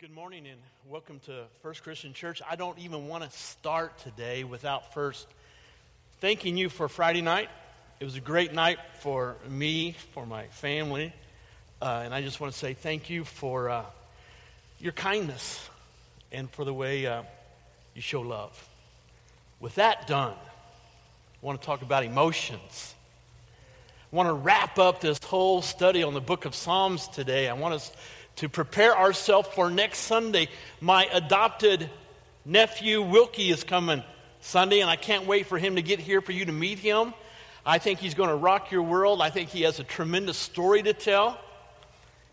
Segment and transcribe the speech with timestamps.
[0.00, 0.60] Good morning and
[0.90, 2.42] welcome to First Christian Church.
[2.50, 5.28] I don't even want to start today without first
[6.20, 7.48] thanking you for Friday night.
[8.00, 11.12] It was a great night for me, for my family,
[11.80, 13.84] uh, and I just want to say thank you for uh,
[14.80, 15.70] your kindness
[16.32, 17.22] and for the way uh,
[17.94, 18.68] you show love.
[19.60, 22.96] With that done, I want to talk about emotions.
[24.12, 27.48] I want to wrap up this whole study on the book of Psalms today.
[27.48, 27.96] I want us to
[28.48, 30.48] prepare ourselves for next Sunday.
[30.80, 31.88] My adopted
[32.44, 34.02] nephew, Wilkie, is coming
[34.40, 37.14] Sunday, and I can't wait for him to get here for you to meet him.
[37.64, 39.22] I think he's going to rock your world.
[39.22, 41.38] I think he has a tremendous story to tell.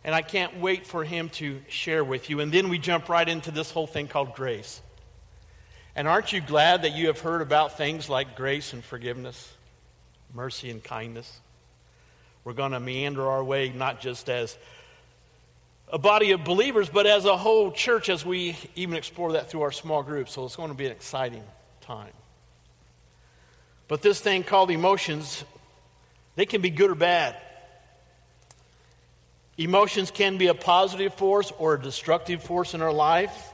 [0.04, 2.40] And I can't wait for him to share with you.
[2.40, 4.82] And then we jump right into this whole thing called grace.
[5.96, 9.54] And aren't you glad that you have heard about things like grace and forgiveness,
[10.34, 11.40] mercy and kindness?
[12.44, 14.58] We're going to meander our way not just as
[15.92, 19.62] a body of believers, but as a whole church as we even explore that through
[19.64, 20.32] our small groups.
[20.32, 21.44] So it's going to be an exciting
[21.82, 22.14] time.
[23.90, 25.44] But this thing called emotions,
[26.36, 27.36] they can be good or bad.
[29.58, 33.50] Emotions can be a positive force or a destructive force in our life.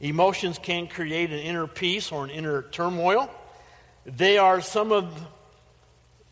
[0.00, 3.30] Emotions can create an inner peace or an inner turmoil.
[4.04, 5.08] They are some of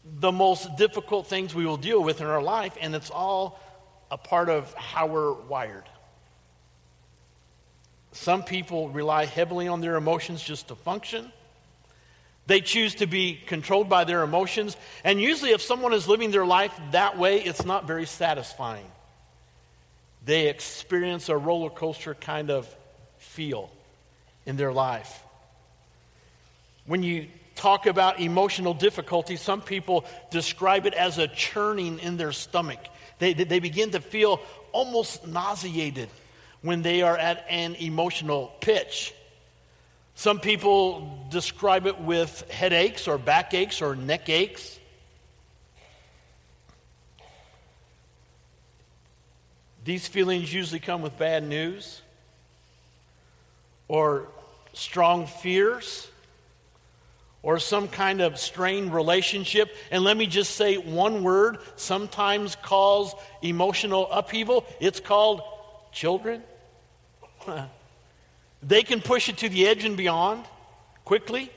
[0.05, 3.61] the most difficult things we will deal with in our life, and it's all
[4.11, 5.85] a part of how we're wired.
[8.13, 11.33] Some people rely heavily on their emotions just to function.
[12.47, 14.77] They choose to be controlled by their emotions.
[15.03, 18.87] And usually, if someone is living their life that way, it's not very satisfying.
[20.25, 22.69] They experience a roller coaster kind of
[23.19, 23.71] feel
[24.47, 25.23] in their life.
[26.87, 32.33] When you talk about emotional difficulty, some people describe it as a churning in their
[32.33, 32.81] stomach.
[33.19, 34.41] They, they begin to feel
[34.73, 36.09] almost nauseated
[36.63, 39.15] when they are at an emotional pitch.
[40.15, 44.79] Some people describe it with headaches or backaches or neck aches.
[49.85, 52.01] These feelings usually come with bad news
[53.87, 54.29] or
[54.73, 56.09] strong fears
[57.45, 59.77] or some kind of strained relationship.
[59.91, 64.65] And let me just say one word sometimes cause emotional upheaval.
[64.81, 65.43] It's called
[65.93, 66.43] children.
[68.63, 70.47] they can push it to the edge and beyond
[71.05, 71.53] quickly.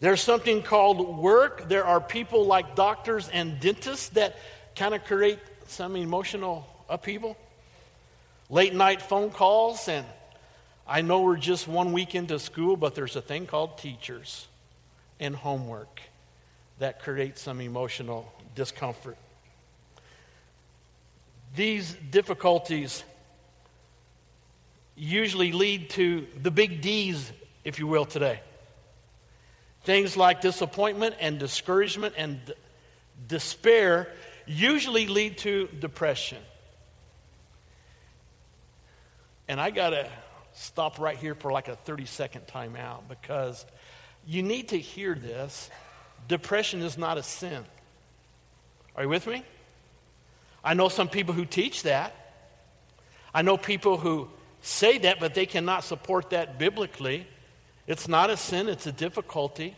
[0.00, 1.70] There's something called work.
[1.70, 4.36] There are people like doctors and dentists that
[4.76, 7.38] kind of create some emotional upheaval.
[8.50, 10.04] Late night phone calls, and
[10.86, 14.46] I know we're just one week into school, but there's a thing called teachers
[15.20, 16.00] and homework
[16.78, 19.16] that create some emotional discomfort.
[21.56, 23.02] These difficulties
[24.96, 27.32] usually lead to the big D's,
[27.64, 28.40] if you will, today.
[29.84, 32.52] Things like disappointment and discouragement and d-
[33.26, 34.08] despair
[34.46, 36.38] usually lead to depression.
[39.46, 40.08] And I got to
[40.52, 43.64] stop right here for like a 30 second timeout because
[44.28, 45.70] you need to hear this.
[46.28, 47.64] Depression is not a sin.
[48.94, 49.42] Are you with me?
[50.62, 52.14] I know some people who teach that.
[53.32, 54.28] I know people who
[54.60, 57.26] say that, but they cannot support that biblically.
[57.86, 59.74] It's not a sin, it's a difficulty.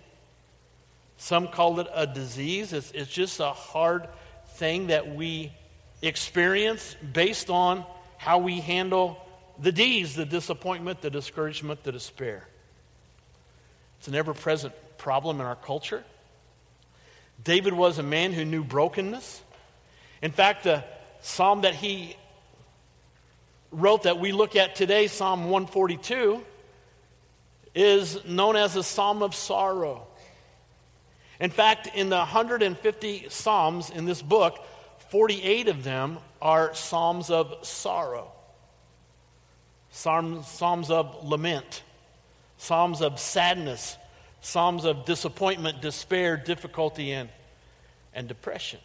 [1.16, 2.72] Some call it a disease.
[2.72, 4.08] It's, it's just a hard
[4.54, 5.52] thing that we
[6.02, 7.84] experience based on
[8.16, 9.24] how we handle
[9.60, 12.48] the D's the disappointment, the discouragement, the despair.
[14.00, 16.02] It's an ever present problem in our culture.
[17.44, 19.42] David was a man who knew brokenness.
[20.22, 20.82] In fact, the
[21.20, 22.16] psalm that he
[23.70, 26.42] wrote that we look at today, Psalm 142,
[27.74, 30.06] is known as a psalm of sorrow.
[31.38, 34.64] In fact, in the 150 psalms in this book,
[35.10, 38.32] 48 of them are psalms of sorrow,
[39.90, 41.82] psalms, psalms of lament.
[42.60, 43.96] Psalms of sadness,
[44.42, 47.30] Psalms of disappointment, despair, difficulty, and,
[48.14, 48.78] and depression.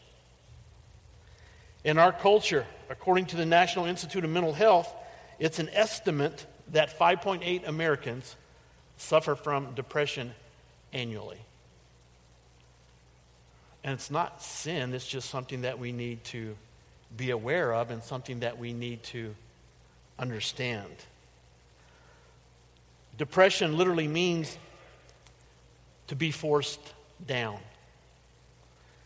[1.84, 4.94] In our culture, according to the National Institute of Mental Health,
[5.40, 8.38] it's an estimate that 5.8 Americans
[8.96, 10.34] suffer from depression
[10.94, 11.40] annually.
[13.84, 16.56] And it's not sin, it's just something that we need to
[17.18, 19.36] be aware of and something that we need to
[20.18, 20.96] understand.
[23.18, 24.58] Depression literally means
[26.08, 26.80] to be forced
[27.26, 27.58] down.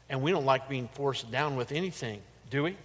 [0.10, 2.76] And we don't like being forced down with anything, do we?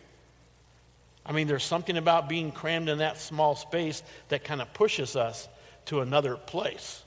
[1.27, 5.17] I mean, there's something about being crammed in that small space that kind of pushes
[5.17, 5.49] us
[5.87, 7.03] to another place.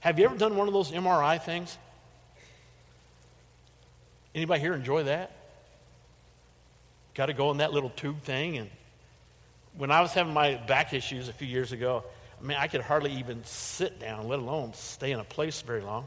[0.00, 1.76] Have you ever done one of those MRI things?
[4.34, 5.32] Anybody here enjoy that?
[7.14, 8.58] Got to go in that little tube thing.
[8.58, 8.70] And
[9.76, 12.04] when I was having my back issues a few years ago,
[12.40, 15.80] I mean, I could hardly even sit down, let alone stay in a place very
[15.80, 16.06] long.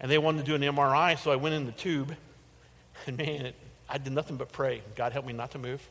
[0.00, 2.14] And they wanted to do an MRI, so I went in the tube.
[3.06, 3.54] And man, it,
[3.88, 4.82] I did nothing but pray.
[4.94, 5.86] God help me not to move.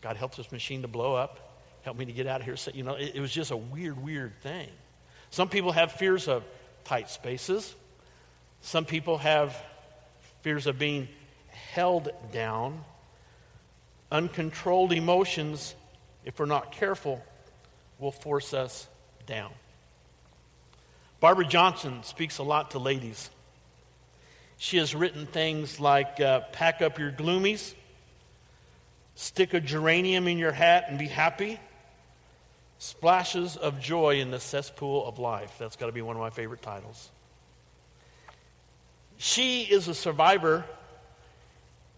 [0.00, 1.62] God help this machine to blow up.
[1.82, 2.56] Help me to get out of here.
[2.56, 4.68] So, you know, it, it was just a weird, weird thing.
[5.30, 6.44] Some people have fears of
[6.84, 7.74] tight spaces.
[8.62, 9.56] Some people have
[10.42, 11.08] fears of being
[11.72, 12.84] held down.
[14.10, 15.74] Uncontrolled emotions,
[16.24, 17.22] if we're not careful,
[17.98, 18.88] will force us
[19.26, 19.50] down.
[21.20, 23.30] Barbara Johnson speaks a lot to ladies.
[24.56, 27.74] She has written things like uh, pack up your gloomies,
[29.14, 31.60] stick a geranium in your hat and be happy,
[32.78, 35.56] splashes of joy in the cesspool of life.
[35.58, 37.10] That's got to be one of my favorite titles.
[39.16, 40.64] She is a survivor.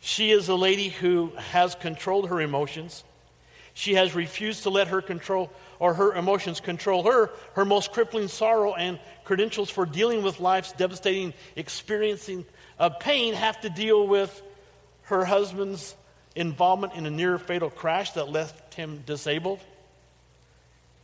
[0.00, 3.04] She is a lady who has controlled her emotions.
[3.74, 7.30] She has refused to let her control or her emotions control her.
[7.54, 12.44] Her most crippling sorrow and credentials for dealing with life's devastating experiencing
[12.78, 14.42] of pain have to deal with
[15.02, 15.96] her husband's
[16.36, 19.58] involvement in a near fatal crash that left him disabled.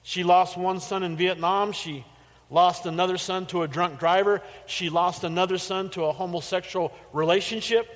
[0.02, 1.72] She lost one son in Vietnam.
[1.72, 2.04] She
[2.48, 4.40] lost another son to a drunk driver.
[4.66, 7.88] She lost another son to a homosexual relationship.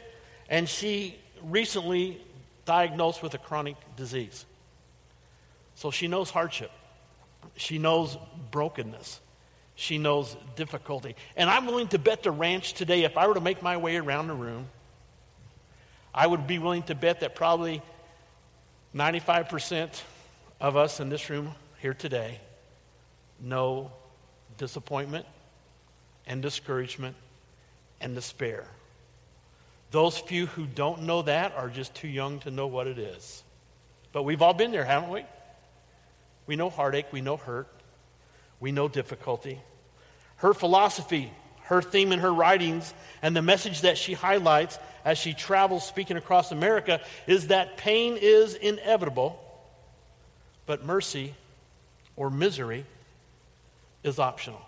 [0.48, 2.20] And she recently
[2.64, 4.44] diagnosed with a chronic disease.
[5.80, 6.70] So she knows hardship.
[7.56, 8.18] She knows
[8.50, 9.18] brokenness.
[9.76, 11.16] She knows difficulty.
[11.36, 13.96] And I'm willing to bet the ranch today, if I were to make my way
[13.96, 14.66] around the room,
[16.14, 17.80] I would be willing to bet that probably
[18.94, 20.02] 95%
[20.60, 22.40] of us in this room here today
[23.40, 23.90] know
[24.58, 25.24] disappointment
[26.26, 27.16] and discouragement
[28.02, 28.66] and despair.
[29.92, 33.42] Those few who don't know that are just too young to know what it is.
[34.12, 35.24] But we've all been there, haven't we?
[36.50, 37.68] We know heartache, we know hurt,
[38.58, 39.60] we know difficulty.
[40.38, 41.32] Her philosophy,
[41.62, 42.92] her theme in her writings,
[43.22, 48.18] and the message that she highlights as she travels speaking across America is that pain
[48.20, 49.40] is inevitable,
[50.66, 51.36] but mercy
[52.16, 52.84] or misery
[54.02, 54.60] is optional.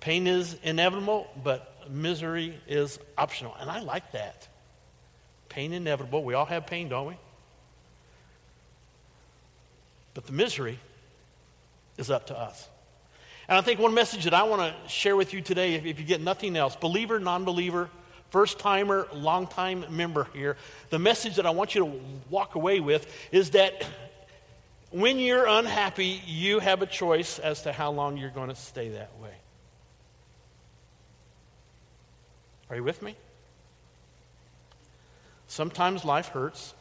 [0.00, 3.56] Pain is inevitable, but misery is optional.
[3.58, 4.46] And I like that.
[5.48, 6.24] Pain inevitable.
[6.24, 7.16] We all have pain, don't we?
[10.18, 10.80] But the misery
[11.96, 12.68] is up to us.
[13.48, 16.00] And I think one message that I want to share with you today, if, if
[16.00, 17.88] you get nothing else, believer, non believer,
[18.30, 20.56] first timer, long time member here,
[20.90, 22.00] the message that I want you to
[22.30, 23.86] walk away with is that
[24.90, 28.88] when you're unhappy, you have a choice as to how long you're going to stay
[28.88, 29.36] that way.
[32.70, 33.14] Are you with me?
[35.46, 36.74] Sometimes life hurts.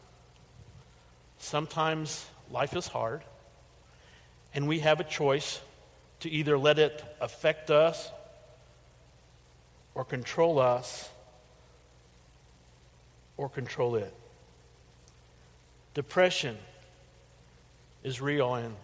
[1.37, 3.21] Sometimes life is hard.
[4.53, 5.59] And we have a choice
[6.21, 8.09] to either let it affect us
[9.93, 11.09] or control us
[13.35, 14.13] or control it.
[15.93, 16.57] Depression
[18.03, 18.75] is real, and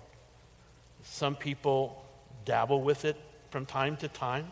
[1.03, 2.03] some people
[2.45, 3.15] dabble with it
[3.51, 4.51] from time to time.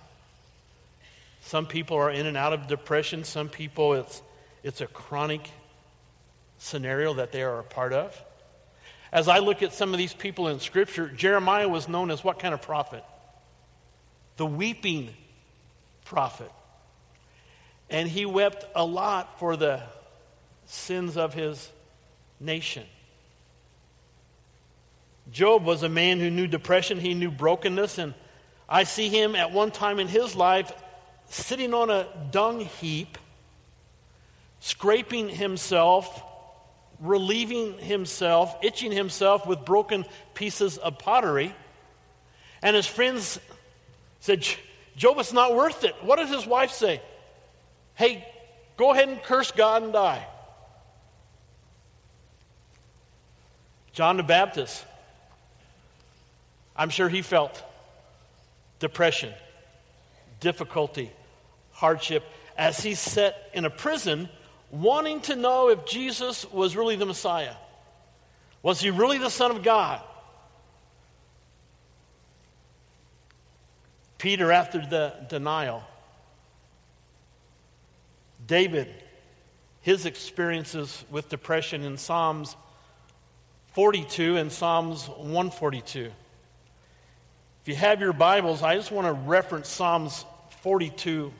[1.42, 3.24] Some people are in and out of depression.
[3.24, 4.22] Some people, it's,
[4.64, 5.50] it's a chronic
[6.60, 8.20] scenario that they are a part of.
[9.12, 12.40] As I look at some of these people in Scripture, Jeremiah was known as what
[12.40, 13.04] kind of prophet?
[14.38, 15.10] The weeping
[16.06, 16.52] prophet.
[17.90, 19.82] And he wept a lot for the
[20.66, 21.70] sins of his
[22.40, 22.86] nation.
[25.32, 28.14] Job was a man who knew depression, he knew brokenness, and
[28.68, 30.72] I see him at one time in his life
[31.28, 33.18] sitting on a dung heap,
[34.60, 36.24] scraping himself,
[37.02, 41.54] relieving himself, itching himself with broken pieces of pottery.
[42.62, 43.40] And his friends
[44.20, 44.46] said,
[44.96, 45.96] Job, it's not worth it.
[46.02, 47.02] What did his wife say?
[47.96, 48.26] Hey,
[48.78, 50.26] go ahead and curse God and die.
[53.94, 54.86] John the Baptist,
[56.76, 57.62] I'm sure he felt
[58.80, 59.34] depression,
[60.40, 61.12] difficulty,
[61.72, 62.24] hardship
[62.58, 64.30] as he sat in a prison
[64.72, 67.56] wanting to know if Jesus was really the Messiah.
[68.64, 70.02] Was he really the Son of God?
[74.18, 75.84] Peter, after the denial,
[78.46, 78.88] David,
[79.82, 82.56] his experiences with depression in Psalms
[83.74, 86.12] 42 and Psalms 142.
[87.62, 90.26] If you have your Bibles, I just want to reference Psalms
[90.62, 91.32] 42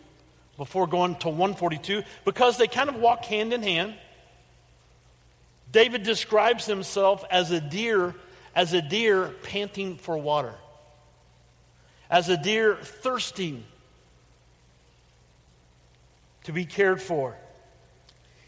[0.62, 3.96] before going to 142 because they kind of walk hand in hand.
[5.72, 8.14] David describes himself as a deer,
[8.54, 10.54] as a deer panting for water,
[12.12, 13.64] as a deer thirsting
[16.44, 17.36] to be cared for.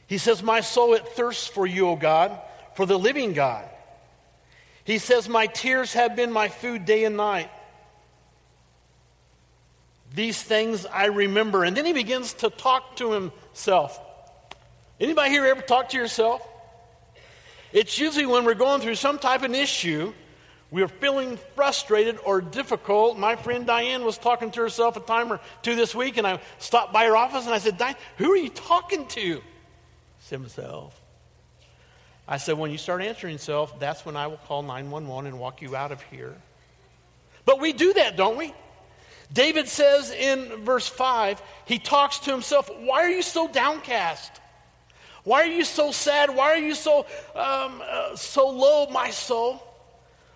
[0.05, 2.39] He says, My soul, it thirsts for you, O God,
[2.75, 3.67] for the living God.
[4.84, 7.50] He says, My tears have been my food day and night.
[10.13, 11.63] These things I remember.
[11.63, 14.00] And then he begins to talk to himself.
[15.00, 16.48] Anybody here ever talk to yourself?
[17.72, 20.13] It's usually when we're going through some type of an issue,
[20.70, 23.17] we're feeling frustrated or difficult.
[23.17, 26.39] My friend Diane was talking to herself a time or two this week, and I
[26.60, 29.36] stopped by her office and I said, Diane, who are you talking to?
[29.38, 29.41] She
[30.20, 31.00] said, myself.
[32.27, 35.62] I said, when you start answering yourself, that's when I will call 911 and walk
[35.62, 36.36] you out of here.
[37.46, 38.53] But we do that, don't we?
[39.33, 44.39] David says in verse 5, he talks to himself, Why are you so downcast?
[45.23, 46.35] Why are you so sad?
[46.35, 46.99] Why are you so,
[47.33, 49.61] um, uh, so low, my soul?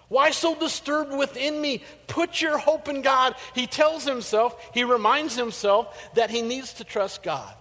[0.08, 1.84] Why so disturbed within me?
[2.08, 3.36] Put your hope in God.
[3.54, 7.54] He tells himself, he reminds himself that he needs to trust God.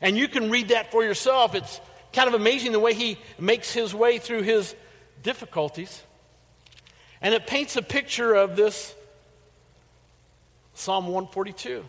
[0.00, 1.54] And you can read that for yourself.
[1.54, 1.80] It's
[2.12, 4.74] kind of amazing the way he makes his way through his
[5.22, 6.02] difficulties.
[7.20, 8.92] And it paints a picture of this
[10.74, 11.84] Psalm 142.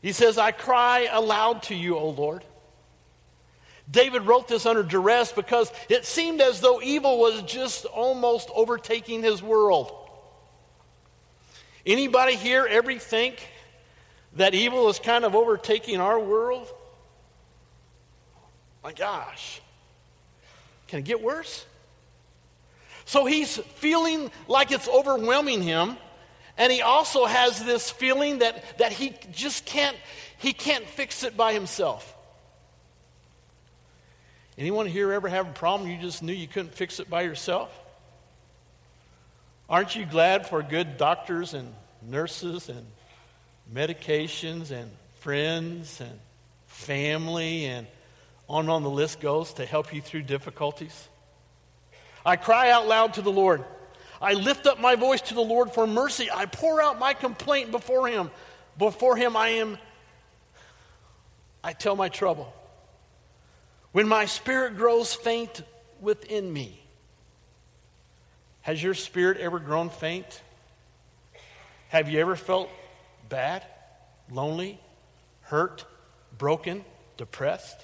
[0.00, 2.44] He says, I cry aloud to you, O Lord.
[3.90, 9.22] David wrote this under duress because it seemed as though evil was just almost overtaking
[9.22, 9.92] his world.
[11.84, 13.48] Anybody here ever think
[14.34, 16.72] that evil is kind of overtaking our world?
[18.82, 19.60] My gosh.
[20.88, 21.66] Can it get worse?
[23.04, 25.96] So he's feeling like it's overwhelming him.
[26.58, 29.96] And he also has this feeling that, that he just can't,
[30.38, 32.14] he can't fix it by himself.
[34.58, 37.70] Anyone here ever have a problem you just knew you couldn't fix it by yourself?
[39.68, 42.86] Aren't you glad for good doctors and nurses and
[43.72, 44.90] medications and
[45.20, 46.18] friends and
[46.66, 47.86] family and
[48.48, 51.08] on and on the list goes to help you through difficulties?
[52.24, 53.64] I cry out loud to the Lord.
[54.22, 56.28] I lift up my voice to the Lord for mercy.
[56.32, 58.30] I pour out my complaint before him.
[58.78, 59.78] Before him I am
[61.64, 62.52] I tell my trouble.
[63.90, 65.62] When my spirit grows faint
[66.00, 66.80] within me.
[68.62, 70.40] Has your spirit ever grown faint?
[71.88, 72.70] Have you ever felt
[73.28, 73.64] bad,
[74.30, 74.80] lonely,
[75.42, 75.84] hurt,
[76.38, 76.84] broken,
[77.16, 77.78] depressed?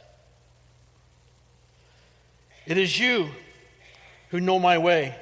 [2.64, 3.28] It is you
[4.30, 5.16] who know my way.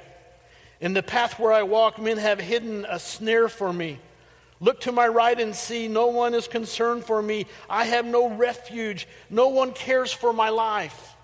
[0.81, 3.99] In the path where I walk, men have hidden a snare for me.
[4.61, 7.47] Look to my right and see, no one is concerned for me.
[7.69, 9.07] I have no refuge.
[9.29, 11.15] No one cares for my life.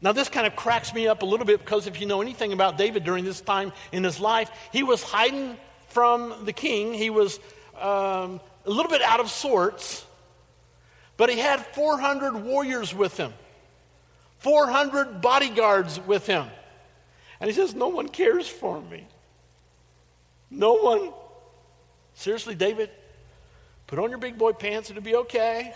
[0.00, 2.52] Now, this kind of cracks me up a little bit because if you know anything
[2.52, 5.56] about David during this time in his life, he was hiding
[5.88, 6.92] from the king.
[6.92, 7.38] He was
[7.78, 10.04] um, a little bit out of sorts,
[11.16, 13.32] but he had 400 warriors with him,
[14.38, 16.48] 400 bodyguards with him.
[17.42, 19.04] And he says, No one cares for me.
[20.48, 21.12] No one.
[22.14, 22.88] Seriously, David,
[23.88, 25.74] put on your big boy pants and it'll be okay.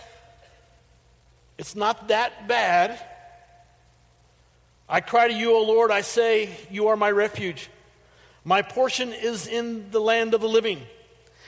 [1.57, 2.97] It's not that bad.
[4.87, 5.91] I cry to you, O Lord.
[5.91, 7.69] I say, You are my refuge.
[8.45, 10.81] My portion is in the land of the living.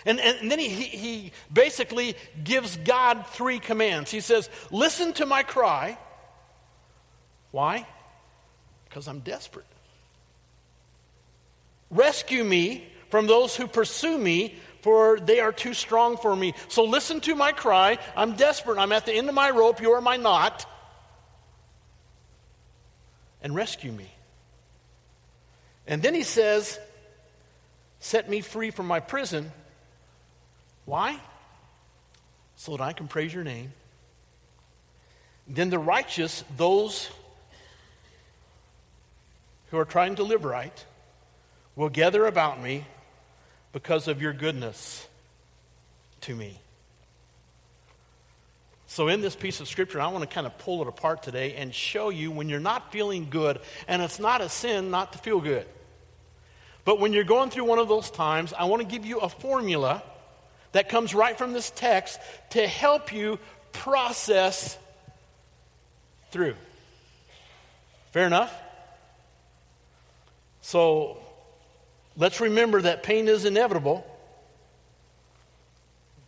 [0.06, 4.12] And, and, and then he, he basically gives God three commands.
[4.12, 5.98] He says, Listen to my cry.
[7.52, 7.88] Why?
[8.84, 9.66] Because I'm desperate.
[11.92, 16.54] Rescue me from those who pursue me, for they are too strong for me.
[16.68, 17.98] So listen to my cry.
[18.16, 18.78] I'm desperate.
[18.78, 19.82] I'm at the end of my rope.
[19.82, 20.66] You are my knot.
[23.42, 24.10] And rescue me.
[25.88, 26.80] And then he says,
[28.00, 29.52] Set me free from my prison.
[30.86, 31.20] Why?
[32.56, 33.74] So that I can praise your name.
[35.48, 37.10] Then the righteous, those
[39.72, 40.86] who are trying to live right,
[41.80, 42.84] will gather about me
[43.72, 45.08] because of your goodness
[46.20, 46.60] to me.
[48.88, 51.56] So, in this piece of scripture, I want to kind of pull it apart today
[51.56, 55.20] and show you when you're not feeling good, and it's not a sin not to
[55.20, 55.66] feel good.
[56.84, 59.30] But when you're going through one of those times, I want to give you a
[59.30, 60.04] formula
[60.74, 62.20] that comes right from this text
[62.50, 63.40] to help you
[63.72, 64.78] process
[66.32, 66.56] through.
[68.12, 68.54] Fair enough?
[70.60, 71.20] So
[72.20, 74.06] let's remember that pain is inevitable,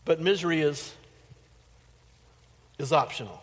[0.06, 0.92] but misery is,
[2.80, 3.40] is optional.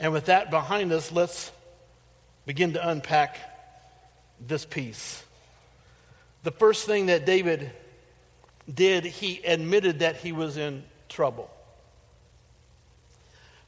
[0.00, 1.52] And with that behind us, let's
[2.46, 3.38] begin to unpack
[4.44, 5.22] this piece.
[6.42, 7.70] The first thing that David
[8.72, 11.50] did, he admitted that he was in trouble.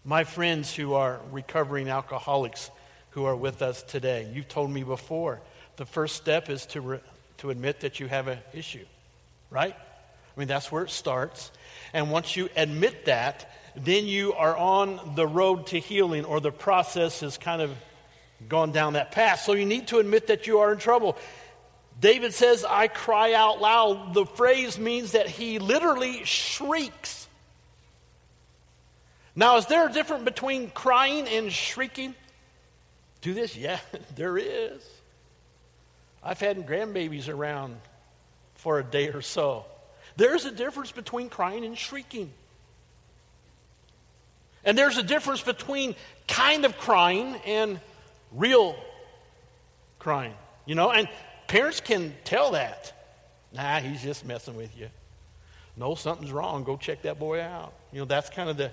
[0.05, 2.71] My friends who are recovering alcoholics
[3.11, 5.41] who are with us today, you've told me before,
[5.77, 7.01] the first step is to, re-
[7.39, 8.85] to admit that you have an issue,
[9.51, 9.75] right?
[9.75, 11.51] I mean, that's where it starts.
[11.93, 16.53] And once you admit that, then you are on the road to healing, or the
[16.53, 17.75] process has kind of
[18.49, 19.41] gone down that path.
[19.41, 21.17] So you need to admit that you are in trouble.
[22.01, 24.15] David says, I cry out loud.
[24.15, 27.27] The phrase means that he literally shrieks.
[29.35, 32.15] Now, is there a difference between crying and shrieking?
[33.21, 33.57] Do this?
[33.57, 33.79] Yeah,
[34.15, 34.83] there is.
[36.23, 37.77] I've had grandbabies around
[38.55, 39.65] for a day or so.
[40.17, 42.33] There's a difference between crying and shrieking.
[44.65, 45.95] And there's a difference between
[46.27, 47.81] kind of crying and
[48.33, 48.77] real
[49.99, 50.35] crying.
[50.67, 51.09] You know, and
[51.47, 52.93] parents can tell that.
[53.55, 54.89] Nah, he's just messing with you.
[55.77, 56.65] No, something's wrong.
[56.65, 57.73] Go check that boy out.
[57.93, 58.73] You know, that's kind of the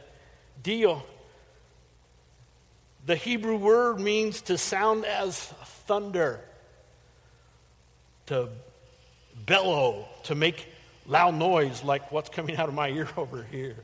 [0.63, 1.05] deal.
[3.05, 5.39] The Hebrew word means to sound as
[5.85, 6.41] thunder,
[8.27, 8.49] to
[9.45, 10.67] bellow, to make
[11.05, 13.77] loud noise like what's coming out of my ear over here.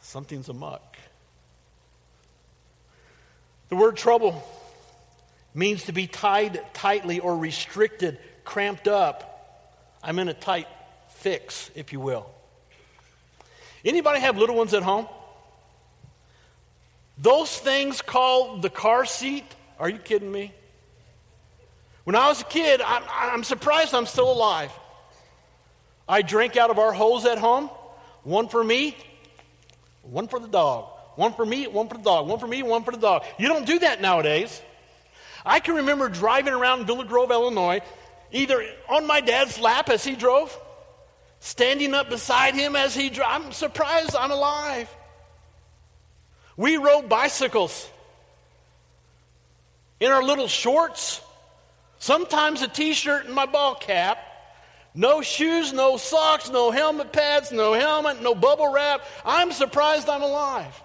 [0.00, 0.96] Something's amuck.
[3.70, 4.42] The word trouble
[5.54, 9.96] means to be tied tightly or restricted, cramped up.
[10.02, 10.68] I'm in a tight
[11.08, 12.30] fix, if you will.
[13.84, 15.08] Anybody have little ones at home?
[17.16, 19.44] Those things called the car seat,
[19.78, 20.52] are you kidding me?
[22.04, 24.70] When I was a kid, I'm, I'm surprised I'm still alive.
[26.08, 27.70] I drank out of our hose at home,
[28.22, 28.96] one for me,
[30.02, 30.90] one for the dog.
[31.16, 32.26] One for me, one for the dog.
[32.26, 33.24] One for me, one for the dog.
[33.38, 34.60] You don't do that nowadays.
[35.46, 37.80] I can remember driving around Villa Grove, Illinois,
[38.32, 40.58] either on my dad's lap as he drove,
[41.38, 43.28] standing up beside him as he drove.
[43.30, 44.88] I'm surprised I'm alive.
[46.56, 47.88] We rode bicycles
[50.00, 51.20] in our little shorts,
[52.04, 54.18] sometimes a t shirt and my ball cap.
[54.94, 59.00] No shoes, no socks, no helmet pads, no helmet, no bubble wrap.
[59.24, 60.82] I'm surprised I'm alive.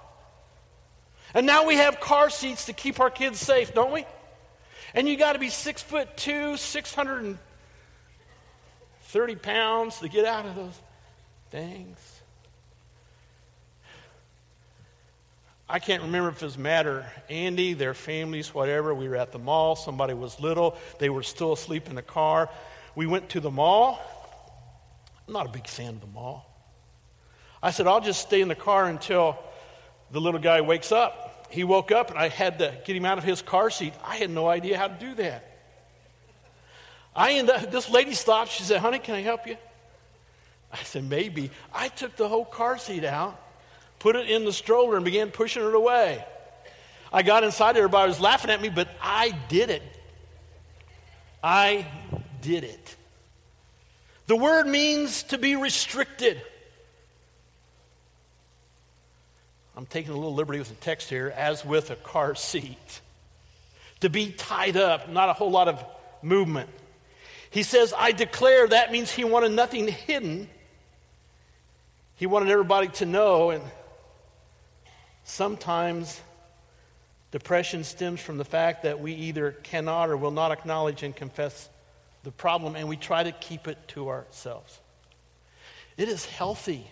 [1.34, 4.06] And now we have car seats to keep our kids safe, don't we?
[4.96, 10.80] And you got to be six foot two, 630 pounds to get out of those
[11.52, 11.98] things.
[15.72, 18.92] I can't remember if it was Matt or Andy, their families, whatever.
[18.96, 19.76] We were at the mall.
[19.76, 20.76] Somebody was little.
[20.98, 22.50] They were still asleep in the car.
[22.96, 24.02] We went to the mall.
[25.28, 26.48] I'm not a big fan of the mall.
[27.62, 29.38] I said, I'll just stay in the car until
[30.10, 31.48] the little guy wakes up.
[31.52, 33.94] He woke up and I had to get him out of his car seat.
[34.04, 35.46] I had no idea how to do that.
[37.16, 38.50] I ended up, this lady stopped.
[38.52, 39.58] She said, Honey, can I help you?
[40.74, 41.52] I said, Maybe.
[41.72, 43.40] I took the whole car seat out
[44.00, 46.24] put it in the stroller, and began pushing it away.
[47.12, 49.84] I got inside, everybody was laughing at me, but I did it.
[51.44, 51.88] I
[52.42, 52.96] did it.
[54.28, 56.42] The word means to be restricted.
[59.76, 63.02] I'm taking a little liberty with the text here, as with a car seat.
[64.02, 65.84] To be tied up, not a whole lot of
[66.22, 66.70] movement.
[67.50, 70.48] He says, I declare, that means he wanted nothing hidden.
[72.18, 73.64] He wanted everybody to know, and
[75.30, 76.20] Sometimes
[77.30, 81.70] depression stems from the fact that we either cannot or will not acknowledge and confess
[82.24, 84.80] the problem, and we try to keep it to ourselves.
[85.98, 86.90] It is healthy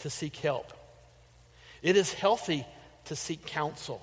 [0.00, 0.70] to seek help.
[1.82, 2.66] It is healthy
[3.06, 4.02] to seek counsel.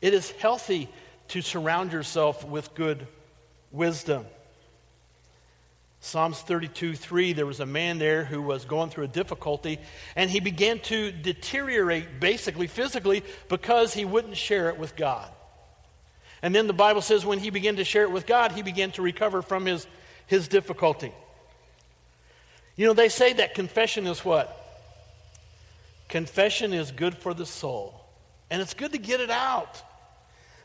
[0.00, 0.88] It is healthy
[1.28, 3.06] to surround yourself with good
[3.70, 4.24] wisdom.
[6.06, 9.80] Psalms 32 3, there was a man there who was going through a difficulty,
[10.14, 15.28] and he began to deteriorate, basically physically, because he wouldn't share it with God.
[16.42, 18.92] And then the Bible says when he began to share it with God, he began
[18.92, 19.84] to recover from his,
[20.28, 21.12] his difficulty.
[22.76, 24.56] You know, they say that confession is what?
[26.08, 28.00] Confession is good for the soul.
[28.48, 29.82] And it's good to get it out.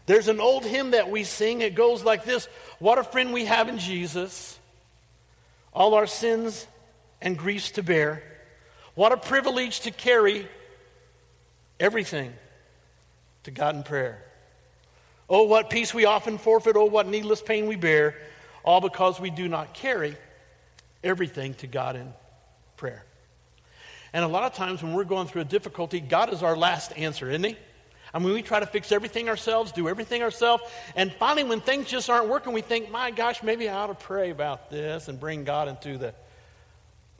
[0.05, 1.61] There's an old hymn that we sing.
[1.61, 2.45] It goes like this
[2.77, 4.59] What a friend we have in Jesus
[5.73, 6.67] all our sins
[7.21, 8.23] and griefs to bear.
[8.95, 10.47] What a privilege to carry
[11.79, 12.33] everything
[13.43, 14.23] to God in prayer.
[15.29, 16.75] Oh, what peace we often forfeit.
[16.75, 18.15] Oh, what needless pain we bear.
[18.63, 20.17] All because we do not carry
[21.03, 22.13] everything to God in
[22.77, 23.05] prayer.
[24.13, 26.91] And a lot of times when we're going through a difficulty, God is our last
[26.97, 27.57] answer, isn't He?
[28.13, 30.63] I mean, we try to fix everything ourselves, do everything ourselves,
[30.95, 33.93] and finally, when things just aren't working, we think, my gosh, maybe I ought to
[33.93, 36.13] pray about this and bring God into the,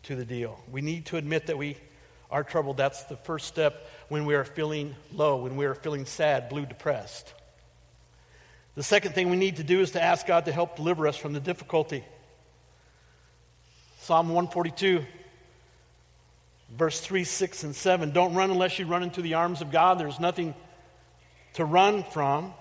[0.04, 0.60] to the deal.
[0.70, 1.78] We need to admit that we
[2.30, 2.78] are troubled.
[2.78, 6.66] That's the first step when we are feeling low, when we are feeling sad, blue,
[6.66, 7.34] depressed.
[8.76, 11.18] The second thing we need to do is to ask God to help deliver us
[11.18, 12.04] from the difficulty.
[14.00, 15.06] Psalm 142
[16.78, 18.12] verse 3, 6, and 7.
[18.12, 20.00] Don't run unless you run into the arms of God.
[20.00, 20.54] There's nothing
[21.54, 22.54] to run from.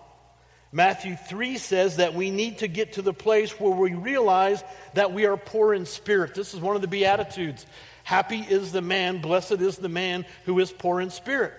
[0.73, 4.63] Matthew 3 says that we need to get to the place where we realize
[4.95, 6.35] that we are poor in spirit.
[6.35, 7.67] This is one of the Beatitudes.
[8.05, 11.55] Happy is the man, blessed is the man who is poor in spirit.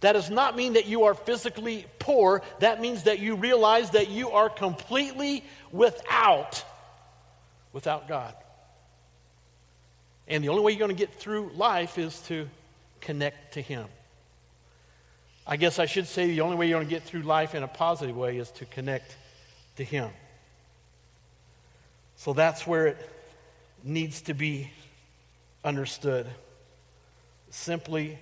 [0.00, 2.42] That does not mean that you are physically poor.
[2.60, 6.64] That means that you realize that you are completely without
[7.72, 8.34] without God.
[10.26, 12.48] And the only way you're going to get through life is to
[13.02, 13.86] connect to Him.
[15.46, 17.62] I guess I should say the only way you're going to get through life in
[17.62, 19.16] a positive way is to connect
[19.76, 20.10] to Him.
[22.16, 23.10] So that's where it
[23.84, 24.70] needs to be
[25.64, 26.26] understood.
[27.50, 28.18] Simply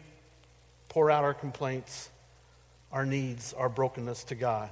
[0.89, 2.11] pour out our complaints,
[2.93, 4.71] our needs, our brokenness to God.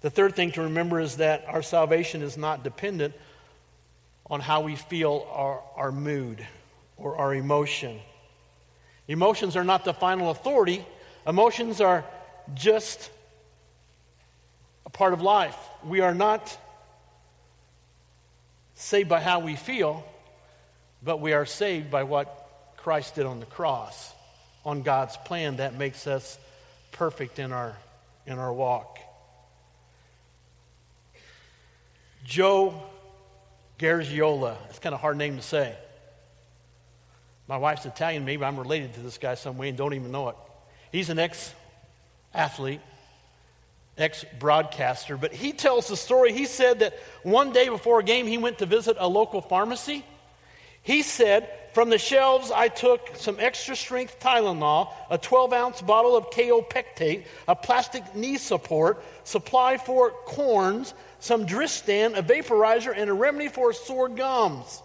[0.00, 3.14] The third thing to remember is that our salvation is not dependent
[4.30, 6.46] on how we feel our, our mood
[6.96, 7.98] or our emotion.
[9.08, 10.84] Emotions are not the final authority,
[11.28, 12.04] emotions are
[12.54, 13.10] just
[14.86, 15.56] a part of life.
[15.84, 16.56] We are not
[18.74, 20.04] saved by how we feel,
[21.02, 24.14] but we are saved by what Christ did on the cross,
[24.64, 26.38] on God's plan that makes us
[26.92, 27.76] perfect in our,
[28.26, 28.98] in our walk.
[32.24, 32.82] Joe
[33.78, 34.56] Garagiola.
[34.70, 35.74] It's kind of a hard name to say.
[37.46, 38.24] My wife's Italian.
[38.24, 40.36] Maybe I'm related to this guy some way and don't even know it.
[40.92, 41.54] He's an ex
[42.34, 42.80] athlete,
[43.96, 46.32] ex broadcaster, but he tells the story.
[46.32, 50.04] He said that one day before a game, he went to visit a local pharmacy.
[50.82, 56.16] He said, From the shelves, I took some extra strength Tylenol, a 12 ounce bottle
[56.16, 63.12] of kaopectate, a plastic knee support, supply for corns, some Dristan, a vaporizer, and a
[63.12, 64.82] remedy for sore gums.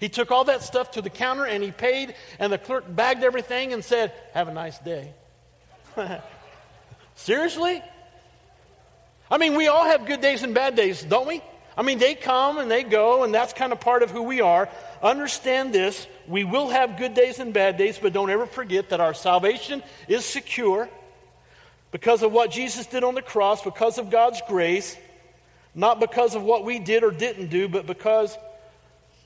[0.00, 3.22] He took all that stuff to the counter and he paid, and the clerk bagged
[3.22, 5.14] everything and said, Have a nice day.
[7.14, 7.82] Seriously?
[9.30, 11.42] I mean, we all have good days and bad days, don't we?
[11.76, 14.40] I mean, they come and they go, and that's kind of part of who we
[14.40, 14.68] are.
[15.02, 19.00] Understand this we will have good days and bad days, but don't ever forget that
[19.00, 20.88] our salvation is secure
[21.92, 24.96] because of what Jesus did on the cross, because of God's grace.
[25.74, 28.36] Not because of what we did or didn't do, but because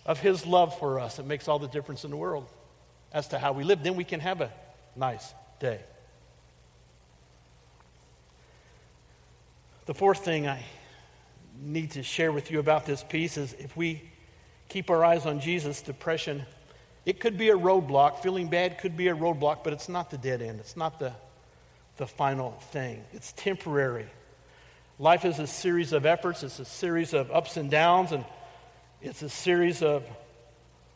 [0.04, 1.20] of His love for us.
[1.20, 2.48] It makes all the difference in the world
[3.12, 3.84] as to how we live.
[3.84, 4.50] Then we can have a
[4.96, 5.80] nice day.
[9.90, 10.62] The fourth thing I
[11.60, 14.00] need to share with you about this piece is if we
[14.68, 16.46] keep our eyes on Jesus, depression,
[17.04, 18.22] it could be a roadblock.
[18.22, 20.60] Feeling bad could be a roadblock, but it's not the dead end.
[20.60, 21.12] It's not the,
[21.96, 23.02] the final thing.
[23.12, 24.06] It's temporary.
[25.00, 28.24] Life is a series of efforts, it's a series of ups and downs, and
[29.02, 30.04] it's a series of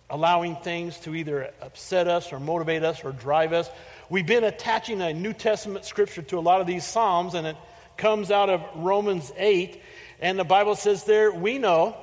[0.09, 3.69] allowing things to either upset us or motivate us or drive us.
[4.09, 7.57] We've been attaching a New Testament scripture to a lot of these Psalms, and it
[7.97, 9.81] comes out of Romans 8.
[10.21, 11.97] And the Bible says there, we know,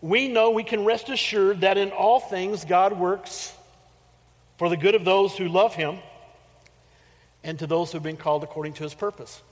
[0.00, 3.52] we know, we can rest assured that in all things God works
[4.58, 5.98] for the good of those who love Him
[7.42, 9.42] and to those who have been called according to His purpose.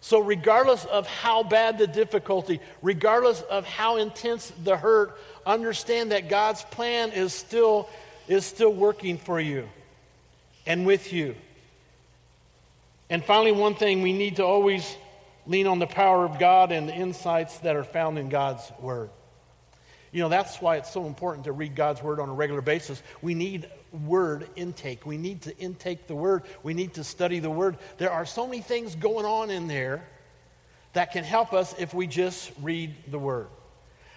[0.00, 6.28] So, regardless of how bad the difficulty, regardless of how intense the hurt, understand that
[6.28, 7.88] God's plan is still,
[8.28, 9.66] is still working for you
[10.66, 11.34] and with you.
[13.10, 14.96] And finally, one thing we need to always
[15.46, 19.10] lean on the power of God and the insights that are found in God's Word.
[20.10, 23.02] You know, that's why it's so important to read God's Word on a regular basis.
[23.20, 25.06] We need word intake.
[25.06, 26.42] We need to intake the word.
[26.62, 27.78] We need to study the word.
[27.98, 30.06] There are so many things going on in there
[30.92, 33.48] that can help us if we just read the word.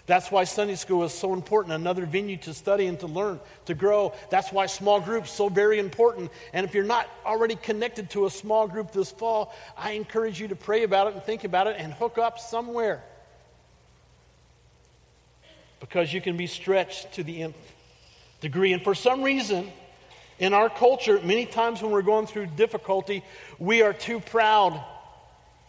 [0.08, 3.76] That's why Sunday school is so important, another venue to study and to learn, to
[3.76, 4.14] grow.
[4.30, 6.32] That's why small groups so very important.
[6.54, 10.48] And if you're not already connected to a small group this fall, I encourage you
[10.48, 13.04] to pray about it and think about it and hook up somewhere.
[15.80, 17.74] Because you can be stretched to the nth
[18.40, 18.74] degree.
[18.74, 19.72] And for some reason,
[20.40, 23.24] In our culture, many times when we're going through difficulty,
[23.58, 24.84] we are too proud,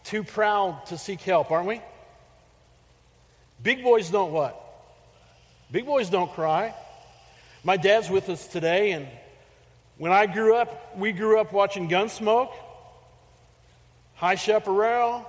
[0.03, 1.81] too proud to seek help, aren't we?
[3.61, 4.55] Big boys don't what?
[5.71, 6.73] Big boys don't cry.
[7.63, 9.07] My dad's with us today, and
[9.97, 12.53] when I grew up, we grew up watching Gunsmoke,
[14.15, 15.25] High Chaparral,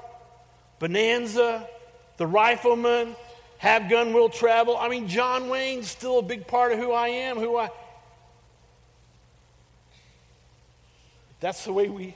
[0.79, 1.69] Bonanza,
[2.19, 3.16] The Rifleman,
[3.59, 4.77] Have Gun Will Travel.
[4.77, 7.71] I mean, John Wayne's still a big part of who I am, who I.
[11.40, 12.14] That's the way we,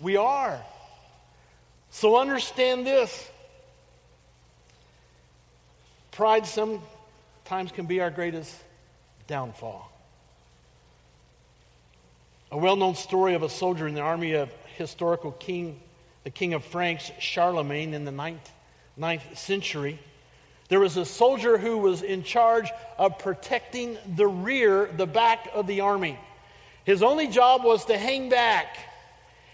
[0.00, 0.62] we are.
[1.90, 3.28] So understand this.
[6.12, 8.54] Pride sometimes can be our greatest
[9.26, 9.90] downfall.
[12.50, 15.80] A well known story of a soldier in the army of historical king,
[16.24, 18.50] the king of Franks, Charlemagne, in the ninth,
[18.96, 19.98] ninth century.
[20.68, 25.66] There was a soldier who was in charge of protecting the rear, the back of
[25.66, 26.18] the army.
[26.84, 28.76] His only job was to hang back.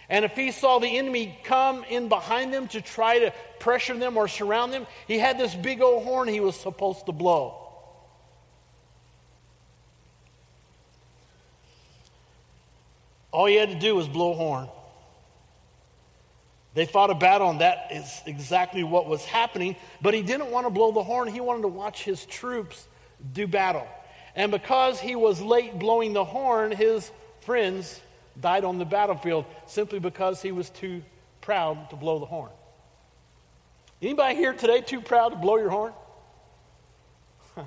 [0.08, 4.16] And if he saw the enemy come in behind them to try to pressure them
[4.16, 7.68] or surround them, he had this big old horn he was supposed to blow.
[13.30, 14.68] All he had to do was blow a horn.
[16.74, 19.76] They fought a battle, and that is exactly what was happening.
[20.00, 22.86] But he didn't want to blow the horn, he wanted to watch his troops
[23.32, 23.86] do battle.
[24.36, 28.00] And because he was late blowing the horn, his friends
[28.40, 31.02] died on the battlefield simply because he was too
[31.40, 32.50] proud to blow the horn.
[34.00, 35.92] Anybody here today too proud to blow your horn?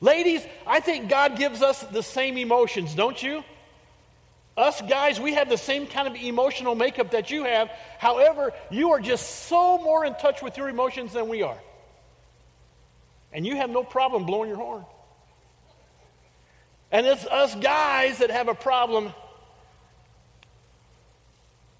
[0.00, 3.44] Ladies, I think God gives us the same emotions, don't you?
[4.56, 7.70] Us guys, we have the same kind of emotional makeup that you have.
[7.98, 11.58] However, you are just so more in touch with your emotions than we are.
[13.32, 14.86] And you have no problem blowing your horn.
[16.90, 19.12] And it's us guys that have a problem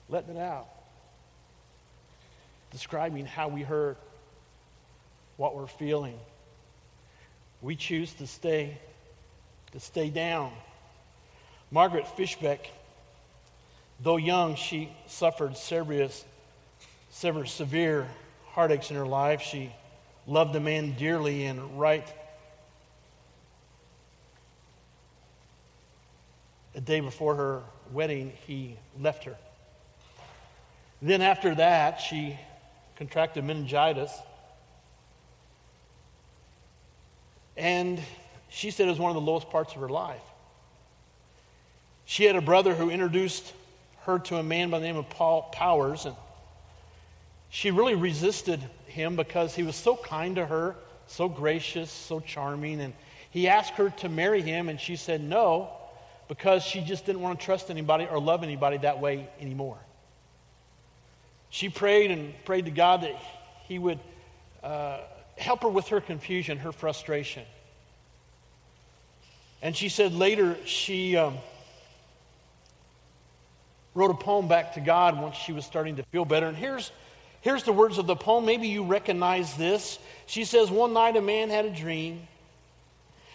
[0.08, 0.68] letting it out,
[2.76, 3.96] describing how we hurt,
[5.38, 6.18] what we're feeling.
[7.62, 8.76] We choose to stay,
[9.72, 10.52] to stay down.
[11.70, 12.70] Margaret Fishback,
[14.02, 16.22] though young, she suffered serious,
[17.10, 18.06] severe
[18.48, 19.40] heartaches in her life.
[19.40, 19.72] She
[20.26, 22.06] loved a man dearly and right
[26.74, 29.38] a day before her wedding, he left her.
[31.00, 32.38] Then, after that, she
[32.96, 34.10] contracted meningitis.
[37.56, 38.00] And
[38.48, 40.22] she said it was one of the lowest parts of her life.
[42.04, 43.52] She had a brother who introduced
[44.04, 46.14] her to a man by the name of Paul Powers, and
[47.50, 52.80] she really resisted him because he was so kind to her, so gracious, so charming,
[52.80, 52.94] and
[53.30, 55.70] he asked her to marry him, and she said no
[56.28, 59.78] because she just didn't want to trust anybody or love anybody that way anymore.
[61.56, 63.16] She prayed and prayed to God that
[63.66, 63.98] He would
[64.62, 64.98] uh,
[65.38, 67.44] help her with her confusion, her frustration.
[69.62, 71.16] And she said later she.
[71.16, 71.38] Um,
[73.94, 76.46] wrote a poem back to God once she was starting to feel better.
[76.46, 76.92] And here's,
[77.40, 78.44] here's the words of the poem.
[78.44, 79.98] Maybe you recognize this.
[80.26, 82.28] She says, One night a man had a dream,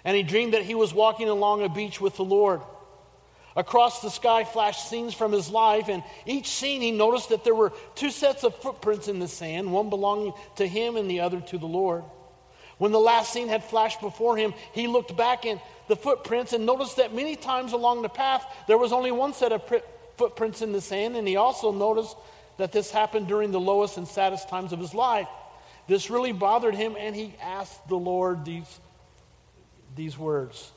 [0.03, 2.61] and he dreamed that he was walking along a beach with the Lord.
[3.55, 7.55] Across the sky flashed scenes from his life, and each scene he noticed that there
[7.55, 11.41] were two sets of footprints in the sand, one belonging to him and the other
[11.41, 12.03] to the Lord.
[12.77, 16.65] When the last scene had flashed before him, he looked back in the footprints and
[16.65, 19.61] noticed that many times along the path there was only one set of
[20.17, 22.15] footprints in the sand, and he also noticed
[22.57, 25.27] that this happened during the lowest and saddest times of his life.
[25.87, 28.79] This really bothered him, and he asked the Lord these,
[29.95, 30.71] these words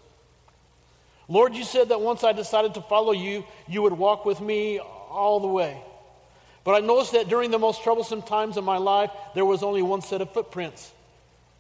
[1.28, 4.78] Lord, you said that once I decided to follow you, you would walk with me
[4.78, 5.80] all the way.
[6.64, 9.82] But I noticed that during the most troublesome times of my life, there was only
[9.82, 10.92] one set of footprints.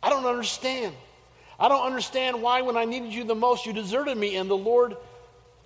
[0.02, 0.94] I don't understand.
[1.58, 4.36] I don't understand why, when I needed you the most, you deserted me.
[4.36, 4.96] And the Lord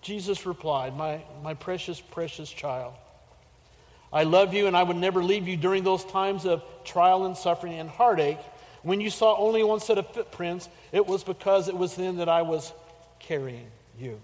[0.02, 2.94] Jesus replied, My, my precious, precious child,
[4.12, 7.37] I love you and I would never leave you during those times of trial and
[7.37, 8.38] suffering and heartache.
[8.82, 12.28] When you saw only one set of footprints, it was because it was then that
[12.28, 12.72] I was
[13.18, 13.66] carrying
[14.00, 14.20] you.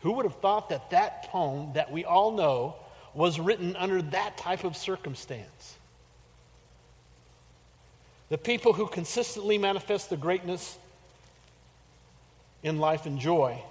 [0.00, 2.76] Who would have thought that that poem that we all know
[3.14, 5.76] was written under that type of circumstance?
[8.28, 10.78] The people who consistently manifest the greatness
[12.62, 13.62] in life and joy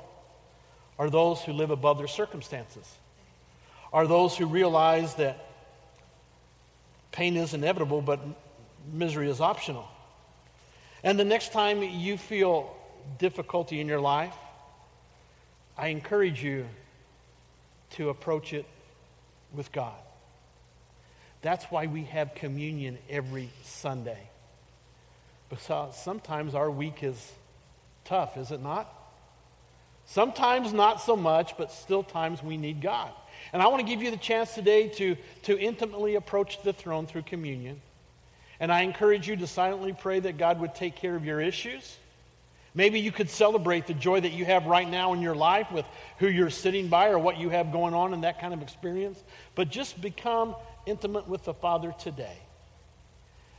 [0.97, 2.89] are those who live above their circumstances,
[3.91, 5.49] are those who realize that
[7.11, 8.19] pain is inevitable, but
[8.91, 9.87] misery is optional.
[11.03, 12.75] And the next time you feel
[13.17, 14.35] difficulty in your life,
[15.77, 16.65] I encourage you
[17.91, 18.65] to approach it
[19.53, 19.93] with God.
[21.41, 24.29] That's why we have communion every Sunday.
[25.49, 27.33] Because sometimes our week is
[28.03, 28.91] tough, is it not?
[30.05, 33.11] Sometimes not so much, but still times we need God.
[33.53, 37.05] And I want to give you the chance today to, to intimately approach the throne
[37.07, 37.81] through communion.
[38.59, 41.97] And I encourage you to silently pray that God would take care of your issues.
[42.75, 45.85] Maybe you could celebrate the joy that you have right now in your life with
[46.19, 49.23] who you're sitting by or what you have going on in that kind of experience.
[49.55, 52.37] But just become intimate with the Father today.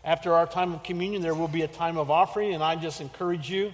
[0.04, 3.00] After our time of communion, there will be a time of offering, and I just
[3.00, 3.72] encourage you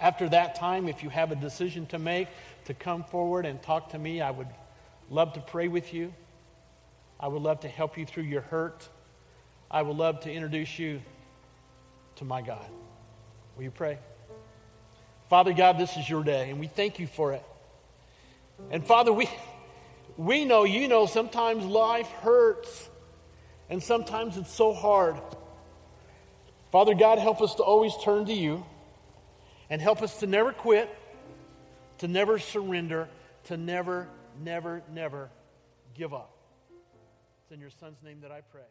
[0.00, 2.28] after that time, if you have a decision to make,
[2.66, 4.20] to come forward and talk to me.
[4.20, 4.48] I would
[5.10, 6.14] love to pray with you.
[7.18, 8.88] I would love to help you through your hurt.
[9.70, 11.02] I would love to introduce you
[12.16, 12.64] to my God.
[13.56, 13.98] Will you pray?
[15.28, 17.44] Father God, this is your day, and we thank you for it.
[18.70, 19.28] And Father, we,
[20.16, 22.88] we know, you know, sometimes life hurts,
[23.68, 25.16] and sometimes it's so hard.
[26.72, 28.64] Father God, help us to always turn to you,
[29.68, 30.88] and help us to never quit,
[31.98, 33.08] to never surrender,
[33.44, 34.08] to never,
[34.42, 35.30] never, never
[35.94, 36.30] give up.
[37.42, 38.62] It's in your Son's name that I pray.